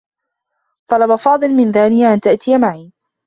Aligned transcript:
طلب 0.87 1.15
فاضل 1.15 1.53
من 1.55 1.71
دانية 1.71 2.13
أن 2.13 2.19
تأتي 2.21 2.57
معه. 2.57 2.91